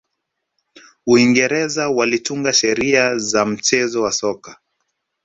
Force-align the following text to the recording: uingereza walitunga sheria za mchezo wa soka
uingereza 1.07 1.89
walitunga 1.89 2.53
sheria 2.53 3.17
za 3.17 3.45
mchezo 3.45 4.01
wa 4.01 4.11
soka 4.11 4.59